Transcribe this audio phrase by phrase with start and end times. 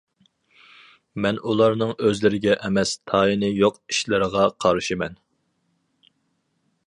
[1.25, 5.19] مەن ئۇلارنىڭ ئۆزلىرىگە ئەمەس، تايىنى يوق ئىشلىرىغا قارشىمەن.